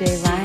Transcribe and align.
Ryan. 0.00 0.39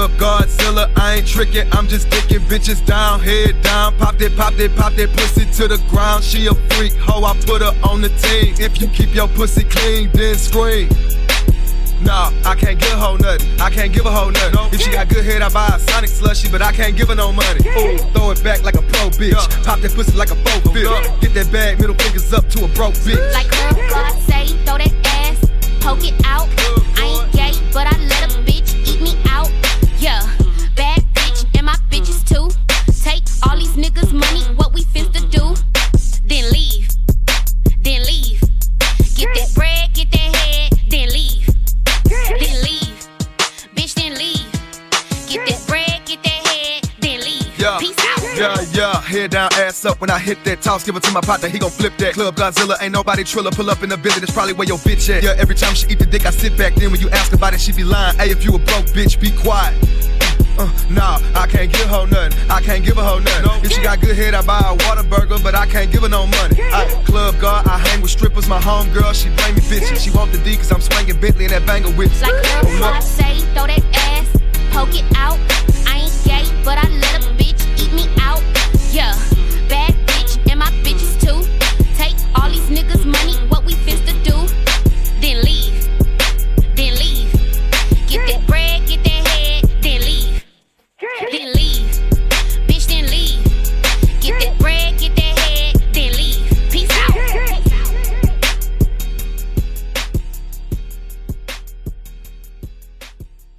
Club 0.00 0.12
Godzilla, 0.12 0.90
I 0.96 1.16
ain't 1.16 1.26
tricking, 1.26 1.70
I'm 1.72 1.86
just 1.86 2.08
dicking 2.08 2.40
bitches 2.48 2.82
down, 2.86 3.20
head 3.20 3.60
down. 3.60 3.94
Pop 3.98 4.16
that, 4.16 4.34
pop 4.34 4.54
that, 4.54 4.74
pop 4.74 4.94
that 4.94 5.10
pussy 5.12 5.44
to 5.44 5.68
the 5.68 5.76
ground. 5.90 6.24
She 6.24 6.46
a 6.46 6.54
freak, 6.72 6.94
ho, 6.96 7.22
I 7.22 7.36
put 7.44 7.60
her 7.60 7.76
on 7.84 8.00
the 8.00 8.08
team. 8.08 8.54
If 8.58 8.80
you 8.80 8.88
keep 8.88 9.14
your 9.14 9.28
pussy 9.28 9.62
clean, 9.64 10.10
then 10.14 10.36
scream. 10.36 10.88
Nah, 12.00 12.32
I 12.46 12.54
can't 12.54 12.80
give 12.80 12.92
a 12.92 12.96
hoe 12.96 13.16
nothing. 13.16 13.60
I 13.60 13.68
can't 13.68 13.92
give 13.92 14.06
a 14.06 14.10
hoe 14.10 14.30
nothing. 14.30 14.72
If 14.72 14.80
she 14.80 14.90
got 14.90 15.10
good 15.10 15.22
head, 15.22 15.42
I 15.42 15.50
buy 15.50 15.68
a 15.68 15.78
Sonic 15.78 16.08
slushy, 16.08 16.48
but 16.50 16.62
I 16.62 16.72
can't 16.72 16.96
give 16.96 17.08
her 17.08 17.14
no 17.14 17.30
money. 17.30 17.60
Ooh, 17.68 17.98
throw 18.16 18.30
it 18.30 18.42
back 18.42 18.64
like 18.64 18.76
a 18.76 18.82
pro 18.82 19.10
bitch. 19.10 19.36
Pop 19.66 19.80
that 19.80 19.92
pussy 19.92 20.16
like 20.16 20.30
a 20.30 20.36
four 20.36 20.72
fifth. 20.72 21.20
Get 21.20 21.34
that 21.34 21.52
bag, 21.52 21.78
middle 21.78 21.94
fingers 21.96 22.32
up 22.32 22.48
to 22.56 22.64
a 22.64 22.68
broke 22.68 22.94
bitch. 23.04 23.20
Like 23.34 23.50
Club 23.50 23.76
God 23.90 24.18
say, 24.22 24.46
throw 24.64 24.78
that 24.78 24.99
these 33.74 33.90
niggas' 33.90 34.12
money, 34.12 34.42
what 34.56 34.72
we 34.72 34.82
finna 34.82 35.30
do? 35.30 35.54
Then 36.24 36.50
leave, 36.50 36.88
then 37.82 38.02
leave. 38.04 38.40
Get 39.16 39.34
that 39.34 39.52
bread, 39.54 39.92
get 39.92 40.10
that 40.12 40.34
head, 40.36 40.72
then 40.88 41.08
leave, 41.08 41.46
then 42.04 42.62
leave. 42.62 43.08
Bitch, 43.74 43.94
then 43.94 44.14
leave. 44.14 44.46
Get 45.28 45.46
that 45.48 45.64
bread, 45.66 46.02
get 46.06 46.22
that 46.22 46.46
head, 46.46 46.90
then 47.00 47.20
leave. 47.20 47.58
Yeah. 47.58 47.78
Peace 47.78 47.96
out. 47.98 48.38
Yeah, 48.38 48.64
yeah, 48.72 49.00
head 49.02 49.30
down, 49.32 49.50
ass 49.54 49.84
up. 49.84 50.00
When 50.00 50.10
I 50.10 50.18
hit 50.18 50.42
that 50.44 50.62
toss, 50.62 50.84
give 50.84 50.96
it 50.96 51.02
to 51.02 51.10
my 51.10 51.20
partner, 51.20 51.48
he 51.48 51.58
gon' 51.58 51.70
flip 51.70 51.96
that. 51.98 52.14
Club 52.14 52.36
Godzilla, 52.36 52.76
ain't 52.80 52.92
nobody 52.92 53.24
triller. 53.24 53.50
Pull 53.50 53.68
up 53.70 53.82
in 53.82 53.90
the 53.90 53.96
building, 53.96 54.22
it's 54.22 54.32
probably 54.32 54.54
where 54.54 54.66
your 54.66 54.78
bitch 54.78 55.14
at. 55.14 55.22
Yeah, 55.22 55.34
every 55.36 55.54
time 55.54 55.74
she 55.74 55.86
eat 55.88 55.98
the 55.98 56.06
dick, 56.06 56.24
I 56.26 56.30
sit 56.30 56.56
back. 56.56 56.74
Then 56.74 56.90
when 56.90 57.00
you 57.00 57.10
ask 57.10 57.32
about 57.32 57.54
it, 57.54 57.60
she 57.60 57.72
be 57.72 57.84
lying. 57.84 58.16
Hey, 58.16 58.30
if 58.30 58.44
you 58.44 58.54
a 58.54 58.58
broke 58.58 58.86
bitch, 58.86 59.20
be 59.20 59.30
quiet. 59.30 59.76
Uh, 60.60 60.68
nah, 60.90 61.18
I 61.34 61.46
can't 61.46 61.72
give 61.72 61.88
her 61.88 62.06
nothing. 62.06 62.38
I 62.50 62.60
can't 62.60 62.84
give 62.84 62.96
her 62.96 63.20
nothing. 63.20 63.64
If 63.64 63.72
she 63.72 63.82
got 63.82 63.98
good 64.02 64.14
head, 64.14 64.34
I 64.34 64.42
buy 64.42 64.58
a 64.58 64.76
Whataburger, 64.76 65.42
but 65.42 65.54
I 65.54 65.64
can't 65.64 65.90
give 65.90 66.02
her 66.02 66.08
no 66.10 66.26
money. 66.26 66.60
I, 66.60 66.84
Club 67.06 67.40
God, 67.40 67.66
I 67.66 67.78
hang 67.78 68.02
with 68.02 68.10
strippers. 68.10 68.46
My 68.46 68.60
homegirl, 68.60 69.14
she 69.14 69.30
bring 69.40 69.54
me 69.54 69.62
bitches. 69.62 70.04
She 70.04 70.10
want 70.10 70.32
the 70.32 70.38
D, 70.38 70.58
cause 70.58 70.70
I'm 70.70 70.82
swinging 70.82 71.18
Bentley 71.18 71.46
and 71.46 71.54
that 71.54 71.64
banger 71.64 71.96
with 71.96 72.12
Like 72.20 72.42
Club 72.42 72.64
God 72.78 73.00
say, 73.00 73.40